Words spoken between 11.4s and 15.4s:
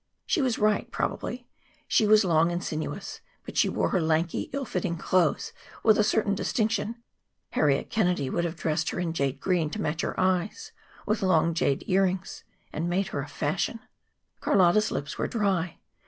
jade earrings, and made her a fashion. Carlotta's lips were